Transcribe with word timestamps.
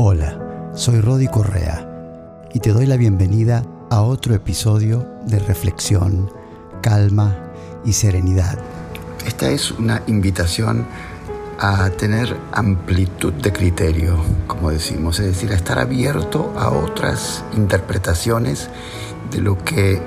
Hola, 0.00 0.70
soy 0.76 1.00
Rodi 1.00 1.26
Correa 1.26 1.84
y 2.54 2.60
te 2.60 2.72
doy 2.72 2.86
la 2.86 2.96
bienvenida 2.96 3.64
a 3.90 4.02
otro 4.02 4.32
episodio 4.32 5.04
de 5.26 5.40
reflexión, 5.40 6.30
calma 6.80 7.36
y 7.84 7.94
serenidad. 7.94 8.60
Esta 9.26 9.50
es 9.50 9.72
una 9.72 10.04
invitación 10.06 10.86
a 11.58 11.90
tener 11.90 12.36
amplitud 12.52 13.32
de 13.32 13.52
criterio, 13.52 14.18
como 14.46 14.70
decimos, 14.70 15.18
es 15.18 15.26
decir, 15.26 15.50
a 15.50 15.56
estar 15.56 15.80
abierto 15.80 16.54
a 16.56 16.68
otras 16.70 17.44
interpretaciones 17.56 18.70
de 19.32 19.40
lo 19.40 19.58
que 19.58 20.00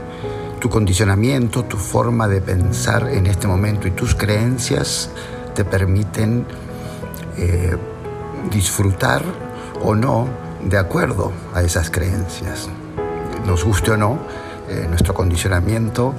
tu 0.61 0.69
condicionamiento, 0.69 1.65
tu 1.65 1.75
forma 1.75 2.29
de 2.29 2.39
pensar 2.39 3.09
en 3.09 3.27
este 3.27 3.45
momento 3.45 3.89
y 3.89 3.91
tus 3.91 4.15
creencias 4.15 5.09
te 5.53 5.65
permiten 5.65 6.45
eh, 7.37 7.75
disfrutar 8.49 9.50
o 9.83 9.95
no 9.95 10.27
de 10.63 10.77
acuerdo 10.77 11.31
a 11.53 11.61
esas 11.61 11.89
creencias. 11.89 12.69
Nos 13.45 13.63
guste 13.63 13.91
o 13.91 13.97
no, 13.97 14.19
eh, 14.69 14.85
nuestro 14.89 15.13
condicionamiento 15.13 16.13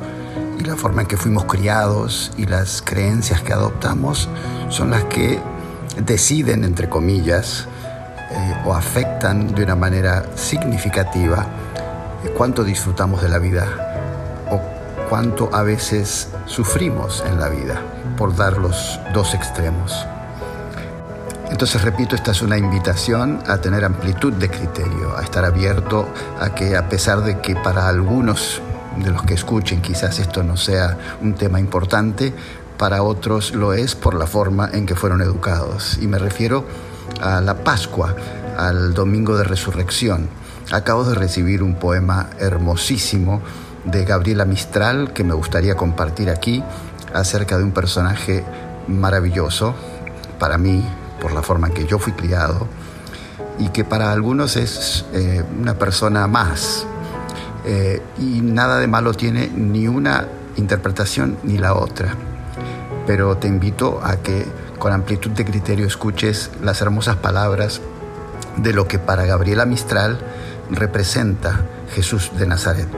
y 0.59 0.65
la 0.65 0.77
forma 0.77 1.03
en 1.03 1.09
que 1.09 1.17
fuimos 1.17 1.45
criados 1.45 2.33
y 2.37 2.47
las 2.47 2.83
creencias 2.83 3.41
que 3.43 3.53
adoptamos 3.53 4.29
son 4.69 4.91
las 4.91 5.05
que 5.05 5.41
deciden, 6.05 6.65
entre 6.65 6.89
comillas, 6.89 7.67
eh, 8.31 8.63
o 8.65 8.75
afectan 8.75 9.55
de 9.55 9.65
una 9.65 9.77
manera 9.77 10.25
significativa 10.37 11.47
eh, 12.25 12.33
cuánto 12.37 12.65
disfrutamos 12.65 13.23
de 13.23 13.29
la 13.29 13.39
vida 13.39 13.67
o 14.51 14.61
cuánto 15.09 15.51
a 15.53 15.63
veces 15.63 16.29
sufrimos 16.47 17.23
en 17.27 17.39
la 17.39 17.49
vida, 17.49 17.83
por 18.17 18.35
dar 18.35 18.59
los 18.59 18.99
dos 19.13 19.35
extremos. 19.35 20.07
Entonces, 21.53 21.83
repito, 21.83 22.17
esta 22.17 22.31
es 22.31 22.41
una 22.41 22.57
invitación 22.57 23.41
a 23.47 23.59
tener 23.59 23.85
amplitud 23.85 24.33
de 24.33 24.49
criterio, 24.49 25.17
a 25.19 25.23
estar 25.23 25.45
abierto 25.45 26.09
a 26.41 26.55
que 26.55 26.79
a 26.79 26.89
pesar 26.89 27.23
de 27.23 27.41
que 27.41 27.55
para 27.55 27.89
algunos 27.89 28.63
de 28.97 29.11
los 29.11 29.23
que 29.23 29.35
escuchen 29.35 29.83
quizás 29.83 30.19
esto 30.19 30.43
no 30.43 30.57
sea 30.57 30.97
un 31.21 31.35
tema 31.35 31.61
importante, 31.61 32.33
para 32.79 33.03
otros 33.03 33.55
lo 33.55 33.75
es 33.75 33.95
por 33.95 34.15
la 34.15 34.27
forma 34.27 34.71
en 34.73 34.87
que 34.87 34.95
fueron 34.95 35.21
educados. 35.21 35.99
Y 36.01 36.07
me 36.07 36.19
refiero 36.19 36.65
a 37.21 37.43
la 37.43 37.63
Pascua, 37.63 38.17
al 38.57 38.95
Domingo 38.95 39.37
de 39.37 39.45
Resurrección. 39.45 40.31
Acabo 40.73 41.05
de 41.05 41.15
recibir 41.15 41.63
un 41.63 41.75
poema 41.75 42.31
hermosísimo 42.39 43.43
de 43.85 44.07
Gabriela 44.07 44.47
Mistral 44.47 45.13
que 45.13 45.23
me 45.23 45.35
gustaría 45.35 45.77
compartir 45.77 46.31
aquí 46.31 46.65
acerca 47.13 47.59
de 47.59 47.65
un 47.65 47.73
personaje 47.73 48.43
maravilloso 48.89 49.75
para 50.39 50.57
mí, 50.57 50.83
por 51.23 51.33
la 51.33 51.43
forma 51.43 51.69
en 51.69 51.75
que 51.75 51.87
yo 51.87 52.01
fui 52.01 52.13
criado 52.13 52.67
y 53.59 53.69
que 53.69 53.85
para 53.85 54.11
algunos 54.11 54.57
es 54.57 55.07
eh, 55.13 55.45
una 55.61 55.75
persona 55.75 56.27
más. 56.27 56.85
Eh, 57.65 58.03
y 58.19 58.41
nada 58.41 58.81
de 58.81 58.89
malo 58.89 59.15
tiene 59.15 59.49
ni 59.55 59.87
una 59.87 60.27
interpretación 60.57 61.39
ni 61.45 61.59
la 61.59 61.75
otra. 61.75 62.17
Pero 63.07 63.37
te 63.37 63.47
invito 63.47 64.01
a 64.03 64.17
que 64.17 64.45
con 64.81 64.93
amplitud 64.93 65.31
de 65.31 65.45
criterio 65.45 65.87
escuches 65.87 66.51
las 66.61 66.81
hermosas 66.83 67.17
palabras 67.17 67.81
de 68.57 68.73
lo 68.73 68.89
que 68.89 68.99
para 68.99 69.25
Gabriela 69.25 69.65
Mistral 69.65 70.19
representa 70.71 71.61
Jesús 71.95 72.33
de 72.37 72.49
Nazaret. 72.49 72.89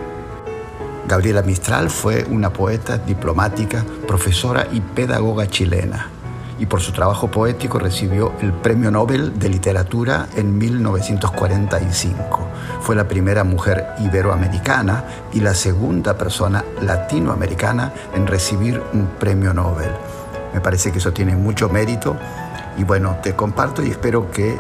Gabriela 1.07 1.43
Mistral 1.43 1.91
fue 1.91 2.25
una 2.31 2.51
poeta, 2.51 2.97
diplomática, 2.97 3.85
profesora 4.07 4.67
y 4.73 4.81
pedagoga 4.81 5.47
chilena 5.47 6.14
y 6.59 6.67
por 6.67 6.81
su 6.81 6.93
trabajo 6.93 7.31
poético 7.31 7.79
recibió 7.79 8.33
el 8.41 8.53
Premio 8.53 8.91
Nobel 8.91 9.39
de 9.39 9.49
Literatura 9.49 10.29
en 10.37 10.57
1945. 10.57 12.49
Fue 12.81 12.95
la 12.95 13.09
primera 13.09 13.45
mujer 13.45 13.87
iberoamericana 13.99 15.05
y 15.33 15.41
la 15.41 15.55
segunda 15.55 16.17
persona 16.17 16.65
latinoamericana 16.81 17.93
en 18.15 18.27
recibir 18.27 18.83
un 18.93 19.07
premio 19.19 19.53
Nobel. 19.53 19.91
Me 20.53 20.61
parece 20.61 20.93
que 20.93 20.99
eso 20.99 21.13
tiene 21.13 21.35
mucho 21.35 21.69
mérito 21.69 22.17
y 22.77 22.85
bueno, 22.85 23.19
te 23.23 23.35
comparto 23.35 23.83
y 23.83 23.91
espero 23.91 24.31
que 24.31 24.59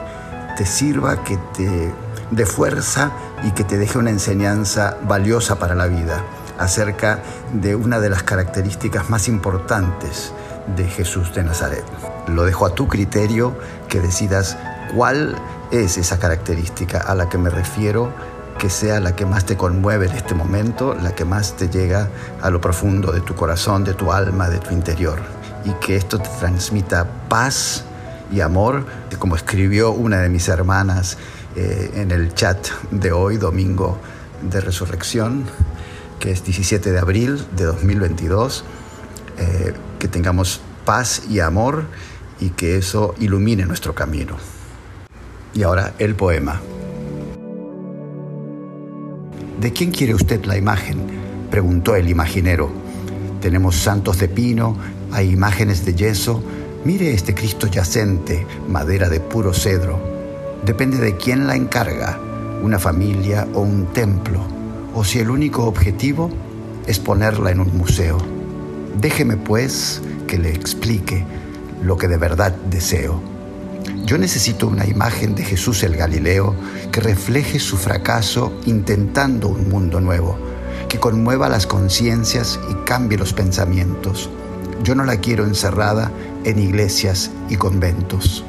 te 0.56 0.66
sirva, 0.66 1.22
que 1.22 1.37
te 1.56 1.93
dé 2.31 2.47
fuerza 2.47 3.12
y 3.44 3.53
que 3.53 3.65
te 3.65 3.76
deje 3.76 3.99
una 3.99 4.11
enseñanza 4.11 4.97
valiosa 5.06 5.59
para 5.59 5.75
la 5.75 5.87
vida 5.87 6.25
acerca 6.59 7.21
de 7.53 7.75
una 7.75 7.99
de 8.00 8.11
las 8.11 8.22
características 8.22 9.11
más 9.11 9.28
importantes 9.28 10.32
de 10.76 10.84
Jesús 10.88 11.34
de 11.34 11.44
Nazaret. 11.44 11.84
Lo 12.28 12.44
dejo 12.44 12.66
a 12.66 12.75
tu 12.75 12.88
criterio 12.88 13.56
que 13.88 14.00
decidas 14.00 14.56
cuál 14.94 15.36
es 15.70 15.97
esa 15.98 16.19
característica 16.19 16.98
a 16.98 17.14
la 17.14 17.28
que 17.28 17.38
me 17.38 17.50
refiero 17.50 18.12
que 18.58 18.70
sea 18.70 19.00
la 19.00 19.16
que 19.16 19.26
más 19.26 19.44
te 19.44 19.56
conmueve 19.56 20.06
en 20.06 20.12
este 20.12 20.34
momento, 20.34 20.94
la 20.94 21.14
que 21.14 21.25
más 21.25 21.56
te 21.56 21.69
llega 21.69 22.08
a 22.41 22.50
lo 22.50 22.60
profundo 22.60 23.12
de 23.12 23.20
tu 23.20 23.34
corazón, 23.34 23.84
de 23.84 23.94
tu 23.94 24.12
alma, 24.12 24.48
de 24.48 24.58
tu 24.58 24.72
interior. 24.72 25.19
Y 25.64 25.72
que 25.84 25.97
esto 25.97 26.19
te 26.19 26.28
transmita 26.38 27.06
paz 27.28 27.84
y 28.32 28.41
amor, 28.41 28.86
como 29.19 29.36
escribió 29.36 29.91
una 29.91 30.19
de 30.19 30.28
mis 30.28 30.48
hermanas 30.48 31.19
eh, 31.56 31.91
en 31.94 32.10
el 32.10 32.34
chat 32.34 32.69
de 32.91 33.12
hoy, 33.12 33.36
domingo 33.36 33.98
de 34.42 34.60
resurrección, 34.60 35.44
que 36.20 36.31
es 36.31 36.44
17 36.44 36.92
de 36.92 36.98
abril 36.98 37.44
de 37.56 37.64
2022 37.64 38.64
eh, 39.39 39.72
que 39.99 40.09
tengamos 40.09 40.61
paz 40.84 41.22
y 41.28 41.41
amor 41.41 41.87
y 42.41 42.50
que 42.50 42.77
eso 42.77 43.15
ilumine 43.19 43.65
nuestro 43.65 43.95
camino. 43.95 44.37
Y 45.55 45.62
ahora 45.62 45.95
el 45.99 46.15
poema. 46.15 46.61
¿De 49.61 49.73
quién 49.73 49.93
quiere 49.93 50.15
usted 50.15 50.44
la 50.44 50.59
imagen? 50.59 50.99
preguntó 51.50 51.94
el 51.94 52.09
imaginero. 52.09 52.71
Tenemos 53.41 53.77
santos 53.77 54.19
de 54.19 54.28
pino, 54.28 54.77
hay 55.12 55.31
imágenes 55.31 55.84
de 55.84 55.94
yeso. 55.94 56.43
Mire 56.84 57.15
este 57.15 57.34
Cristo 57.34 57.69
yacente, 57.69 58.47
madera 58.69 59.09
de 59.09 59.21
puro 59.21 59.55
cedro. 59.55 59.99
Depende 60.65 60.99
de 60.99 61.17
quién 61.17 61.47
la 61.47 61.55
encarga, 61.55 62.19
una 62.62 62.78
familia 62.78 63.47
o 63.55 63.61
un 63.61 63.87
templo, 63.93 64.41
o 64.94 65.05
si 65.05 65.21
el 65.21 65.31
único 65.31 65.65
objetivo 65.65 66.31
es 66.87 66.99
ponerla 66.99 67.50
en 67.53 67.61
un 67.61 67.77
museo. 67.77 68.34
Déjeme 69.00 69.37
pues 69.37 70.00
que 70.27 70.38
le 70.38 70.50
explique 70.50 71.25
lo 71.82 71.97
que 71.97 72.09
de 72.09 72.16
verdad 72.16 72.55
deseo. 72.71 73.21
Yo 74.05 74.19
necesito 74.19 74.69
una 74.69 74.87
imagen 74.87 75.34
de 75.34 75.44
Jesús 75.44 75.82
el 75.82 75.97
Galileo 75.97 76.55
que 76.93 77.00
refleje 77.00 77.59
su 77.59 77.77
fracaso 77.77 78.53
intentando 78.66 79.49
un 79.49 79.69
mundo 79.69 80.00
nuevo, 80.00 80.38
que 80.88 80.99
conmueva 81.00 81.49
las 81.49 81.66
conciencias 81.66 82.59
y 82.71 82.75
cambie 82.87 83.19
los 83.19 83.32
pensamientos. 83.32 84.31
Yo 84.82 84.94
no 84.94 85.05
la 85.05 85.16
quiero 85.16 85.44
encerrada 85.44 86.11
en 86.44 86.59
iglesias 86.59 87.31
y 87.49 87.56
conventos, 87.56 88.44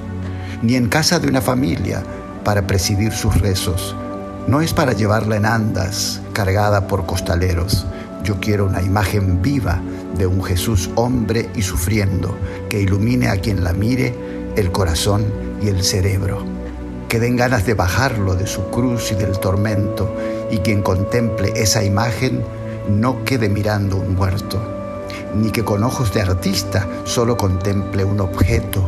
ni 0.61 0.75
en 0.75 0.89
casa 0.89 1.19
de 1.19 1.27
una 1.27 1.41
familia 1.41 2.03
para 2.43 2.67
presidir 2.67 3.13
sus 3.13 3.39
rezos. 3.39 3.95
No 4.47 4.61
es 4.61 4.73
para 4.73 4.93
llevarla 4.93 5.37
en 5.37 5.45
andas, 5.45 6.21
cargada 6.33 6.87
por 6.87 7.05
costaleros. 7.05 7.85
Yo 8.23 8.39
quiero 8.39 8.65
una 8.65 8.81
imagen 8.81 9.41
viva 9.41 9.81
de 10.17 10.27
un 10.27 10.43
Jesús 10.43 10.89
hombre 10.95 11.49
y 11.55 11.61
sufriendo, 11.61 12.35
que 12.69 12.81
ilumine 12.81 13.29
a 13.29 13.37
quien 13.37 13.63
la 13.63 13.73
mire 13.73 14.15
el 14.55 14.71
corazón 14.71 15.25
y 15.61 15.67
el 15.67 15.83
cerebro. 15.83 16.45
Que 17.07 17.19
den 17.19 17.35
ganas 17.35 17.65
de 17.65 17.73
bajarlo 17.73 18.35
de 18.35 18.47
su 18.47 18.69
cruz 18.69 19.11
y 19.11 19.15
del 19.15 19.39
tormento, 19.39 20.13
y 20.51 20.59
quien 20.59 20.81
contemple 20.81 21.53
esa 21.55 21.83
imagen 21.83 22.43
no 22.89 23.23
quede 23.23 23.49
mirando 23.49 23.97
un 23.97 24.15
muerto, 24.15 24.59
ni 25.35 25.51
que 25.51 25.63
con 25.63 25.83
ojos 25.83 26.13
de 26.13 26.21
artista 26.21 26.87
solo 27.03 27.37
contemple 27.37 28.03
un 28.03 28.19
objeto 28.19 28.83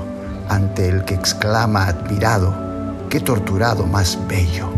ante 0.50 0.88
el 0.88 1.04
que 1.04 1.16
exclama 1.16 1.88
admirado, 1.88 2.54
qué 3.10 3.20
torturado 3.20 3.86
más 3.86 4.18
bello. 4.28 4.77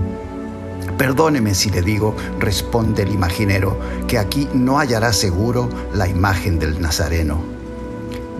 Perdóneme 0.99 1.55
si 1.55 1.69
le 1.69 1.81
digo, 1.81 2.13
responde 2.39 3.03
el 3.03 3.13
imaginero, 3.13 3.79
que 4.05 4.17
aquí 4.17 4.49
no 4.53 4.79
hallará 4.79 5.13
seguro 5.13 5.69
la 5.93 6.09
imagen 6.09 6.59
del 6.59 6.81
Nazareno. 6.81 7.41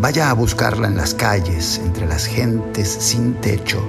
Vaya 0.02 0.30
a 0.30 0.34
buscarla 0.34 0.90
en 0.90 0.98
las 0.98 1.14
calles, 1.14 1.80
entre 1.86 2.06
las 2.06 2.26
gentes 2.26 2.90
sin 2.90 3.36
techo, 3.36 3.82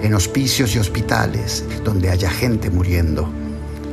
en 0.00 0.14
hospicios 0.14 0.74
y 0.74 0.78
hospitales 0.78 1.66
donde 1.84 2.08
haya 2.08 2.30
gente 2.30 2.70
muriendo, 2.70 3.28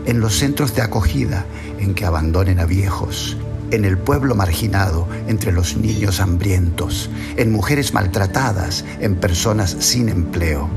en 0.06 0.22
los 0.22 0.38
centros 0.38 0.74
de 0.76 0.82
acogida 0.82 1.46
en 1.78 1.94
que 1.94 2.06
abandonen 2.06 2.62
a 2.62 2.66
viejos, 2.66 3.36
en 3.72 3.84
el 3.84 3.98
pueblo 3.98 4.34
marginado, 4.34 5.10
entre 5.28 5.52
los 5.52 5.76
niños 5.76 6.22
hambrientos, 6.22 7.10
en 7.36 7.52
mujeres 7.52 7.94
maltratadas, 7.94 8.86
en 9.02 9.16
personas 9.16 9.76
sin 9.80 10.08
empleo 10.08 10.70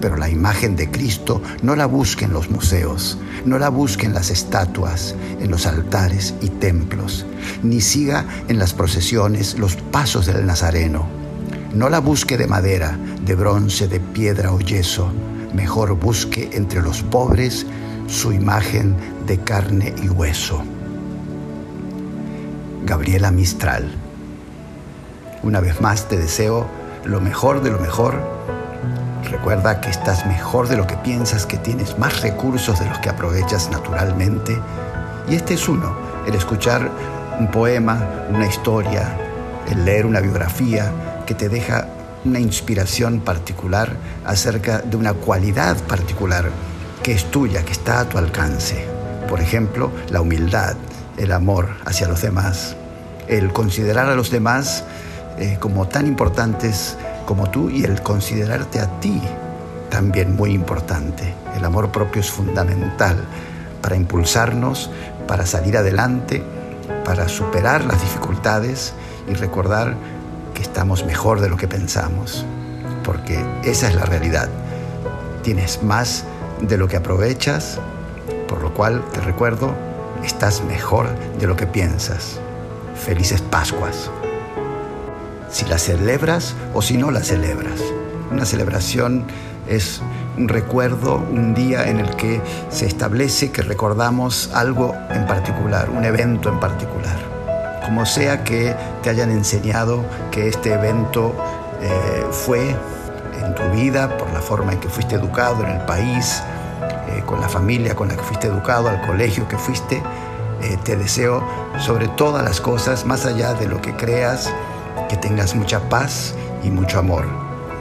pero 0.00 0.16
la 0.16 0.28
imagen 0.28 0.76
de 0.76 0.90
Cristo 0.90 1.42
no 1.62 1.76
la 1.76 1.86
busque 1.86 2.24
en 2.24 2.32
los 2.32 2.50
museos, 2.50 3.18
no 3.44 3.58
la 3.58 3.68
busque 3.68 4.06
en 4.06 4.14
las 4.14 4.30
estatuas, 4.30 5.14
en 5.40 5.50
los 5.50 5.66
altares 5.66 6.34
y 6.40 6.48
templos, 6.48 7.26
ni 7.62 7.80
siga 7.80 8.24
en 8.48 8.58
las 8.58 8.72
procesiones 8.74 9.58
los 9.58 9.76
pasos 9.76 10.26
del 10.26 10.46
Nazareno. 10.46 11.06
No 11.74 11.88
la 11.88 11.98
busque 11.98 12.36
de 12.36 12.46
madera, 12.46 12.98
de 13.24 13.34
bronce, 13.34 13.88
de 13.88 14.00
piedra 14.00 14.52
o 14.52 14.60
yeso. 14.60 15.10
mejor 15.54 15.94
busque 15.94 16.50
entre 16.52 16.82
los 16.82 17.02
pobres 17.02 17.64
su 18.06 18.32
imagen 18.32 18.96
de 19.26 19.38
carne 19.38 19.94
y 20.02 20.08
hueso. 20.08 20.62
Gabriela 22.84 23.30
Mistral. 23.30 23.90
Una 25.42 25.60
vez 25.60 25.80
más 25.80 26.08
te 26.08 26.16
deseo 26.16 26.66
lo 27.04 27.20
mejor 27.20 27.62
de 27.62 27.70
lo 27.70 27.78
mejor. 27.78 28.14
Recuerda 29.30 29.80
que 29.80 29.90
estás 29.90 30.26
mejor 30.26 30.68
de 30.68 30.76
lo 30.76 30.86
que 30.86 30.96
piensas, 30.96 31.46
que 31.46 31.56
tienes 31.56 31.98
más 31.98 32.22
recursos 32.22 32.78
de 32.78 32.86
los 32.86 32.98
que 32.98 33.08
aprovechas 33.08 33.70
naturalmente. 33.70 34.58
Y 35.28 35.34
este 35.34 35.54
es 35.54 35.68
uno, 35.68 35.96
el 36.26 36.34
escuchar 36.34 36.90
un 37.38 37.50
poema, 37.50 38.26
una 38.30 38.46
historia, 38.46 39.16
el 39.70 39.84
leer 39.84 40.06
una 40.06 40.20
biografía 40.20 40.92
que 41.26 41.34
te 41.34 41.48
deja 41.48 41.88
una 42.24 42.40
inspiración 42.40 43.20
particular 43.20 43.96
acerca 44.24 44.78
de 44.78 44.96
una 44.96 45.14
cualidad 45.14 45.76
particular 45.84 46.50
que 47.02 47.12
es 47.12 47.30
tuya, 47.30 47.64
que 47.64 47.72
está 47.72 48.00
a 48.00 48.08
tu 48.08 48.18
alcance. 48.18 48.86
Por 49.28 49.40
ejemplo, 49.40 49.90
la 50.10 50.20
humildad, 50.20 50.76
el 51.16 51.32
amor 51.32 51.70
hacia 51.84 52.08
los 52.08 52.22
demás, 52.22 52.76
el 53.28 53.52
considerar 53.52 54.08
a 54.08 54.14
los 54.14 54.30
demás 54.30 54.84
eh, 55.38 55.56
como 55.60 55.88
tan 55.88 56.06
importantes 56.06 56.96
como 57.24 57.50
tú 57.50 57.70
y 57.70 57.84
el 57.84 58.02
considerarte 58.02 58.80
a 58.80 59.00
ti 59.00 59.20
también 59.90 60.34
muy 60.34 60.52
importante. 60.52 61.34
El 61.56 61.64
amor 61.64 61.90
propio 61.90 62.20
es 62.20 62.30
fundamental 62.30 63.16
para 63.80 63.96
impulsarnos, 63.96 64.90
para 65.26 65.46
salir 65.46 65.76
adelante, 65.76 66.42
para 67.04 67.28
superar 67.28 67.84
las 67.84 68.00
dificultades 68.00 68.92
y 69.28 69.34
recordar 69.34 69.94
que 70.52 70.62
estamos 70.62 71.04
mejor 71.04 71.40
de 71.40 71.48
lo 71.48 71.56
que 71.56 71.68
pensamos, 71.68 72.44
porque 73.04 73.44
esa 73.62 73.88
es 73.88 73.94
la 73.94 74.04
realidad. 74.04 74.48
Tienes 75.42 75.82
más 75.82 76.24
de 76.60 76.76
lo 76.76 76.88
que 76.88 76.96
aprovechas, 76.96 77.78
por 78.48 78.62
lo 78.62 78.72
cual 78.74 79.04
te 79.12 79.20
recuerdo, 79.20 79.74
estás 80.24 80.62
mejor 80.64 81.08
de 81.38 81.46
lo 81.46 81.56
que 81.56 81.66
piensas. 81.66 82.40
Felices 82.94 83.42
Pascuas. 83.42 84.10
Si 85.54 85.64
la 85.66 85.78
celebras 85.78 86.56
o 86.74 86.82
si 86.82 86.96
no 86.96 87.12
la 87.12 87.22
celebras. 87.22 87.80
Una 88.32 88.44
celebración 88.44 89.24
es 89.68 90.02
un 90.36 90.48
recuerdo, 90.48 91.14
un 91.14 91.54
día 91.54 91.88
en 91.88 92.00
el 92.00 92.10
que 92.16 92.40
se 92.70 92.86
establece 92.86 93.52
que 93.52 93.62
recordamos 93.62 94.50
algo 94.52 94.96
en 95.10 95.28
particular, 95.28 95.90
un 95.90 96.04
evento 96.04 96.48
en 96.48 96.58
particular. 96.58 97.16
Como 97.84 98.04
sea 98.04 98.42
que 98.42 98.74
te 99.04 99.10
hayan 99.10 99.30
enseñado 99.30 100.04
que 100.32 100.48
este 100.48 100.72
evento 100.72 101.32
eh, 101.80 102.24
fue 102.32 102.70
en 103.40 103.54
tu 103.54 103.62
vida, 103.76 104.18
por 104.18 104.32
la 104.32 104.40
forma 104.40 104.72
en 104.72 104.80
que 104.80 104.88
fuiste 104.88 105.14
educado 105.14 105.62
en 105.62 105.70
el 105.70 105.86
país, 105.86 106.42
eh, 107.10 107.22
con 107.24 107.40
la 107.40 107.48
familia 107.48 107.94
con 107.94 108.08
la 108.08 108.16
que 108.16 108.24
fuiste 108.24 108.48
educado, 108.48 108.88
al 108.88 109.00
colegio 109.02 109.46
que 109.46 109.56
fuiste, 109.56 110.02
eh, 110.62 110.78
te 110.82 110.96
deseo 110.96 111.46
sobre 111.78 112.08
todas 112.08 112.42
las 112.42 112.60
cosas, 112.60 113.06
más 113.06 113.24
allá 113.24 113.54
de 113.54 113.68
lo 113.68 113.80
que 113.80 113.94
creas, 113.94 114.50
que 115.08 115.16
tengas 115.16 115.54
mucha 115.54 115.88
paz 115.88 116.34
y 116.62 116.70
mucho 116.70 116.98
amor. 116.98 117.26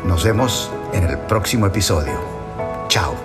Nos 0.06 0.24
vemos 0.24 0.71
en 0.94 1.04
el 1.06 1.18
próximo 1.19 1.65
episodio. 1.68 2.13
Chao. 2.88 3.22